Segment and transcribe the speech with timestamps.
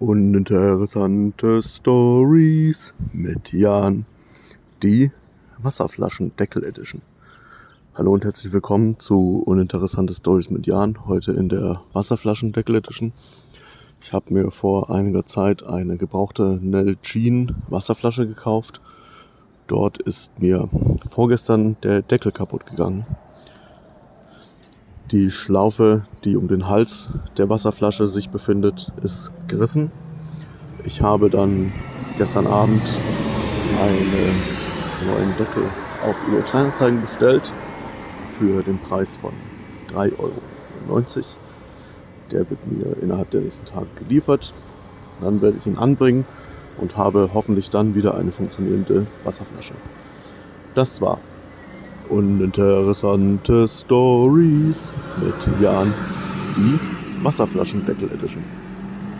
[0.00, 4.06] Uninteressante Stories mit Jan.
[4.80, 5.10] Die
[5.58, 7.02] Wasserflaschendeckel Edition.
[7.94, 11.08] Hallo und herzlich willkommen zu Uninteressante Stories mit Jan.
[11.08, 13.12] Heute in der Wasserflaschendeckel Edition.
[14.00, 18.80] Ich habe mir vor einiger Zeit eine gebrauchte Nalgene Wasserflasche gekauft.
[19.66, 20.68] Dort ist mir
[21.10, 23.04] vorgestern der Deckel kaputt gegangen.
[25.10, 29.90] Die Schlaufe, die um den Hals der Wasserflasche sich befindet, ist gerissen.
[30.84, 31.72] Ich habe dann
[32.18, 32.82] gestern Abend
[33.80, 34.42] einen
[35.06, 35.62] neuen Deckel
[36.06, 37.54] auf eBay Kleinanzeigen bestellt
[38.34, 39.32] für den Preis von
[39.94, 40.32] 3,90 Euro.
[42.30, 44.52] Der wird mir innerhalb der nächsten Tage geliefert.
[45.22, 46.26] Dann werde ich ihn anbringen
[46.76, 49.72] und habe hoffentlich dann wieder eine funktionierende Wasserflasche.
[50.74, 51.18] Das war
[52.10, 55.92] Uninteressante Stories mit Jan,
[56.56, 56.78] die
[57.22, 58.67] Wasserflaschendeckel Edition.